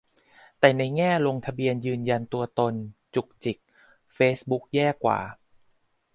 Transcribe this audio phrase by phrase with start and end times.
[0.59, 2.73] แต่ในแง่ลงทะเบียนยืนยันตัวตน
[3.15, 3.57] จุกจิก
[4.13, 5.19] เฟซบุ๊กแย่กว่า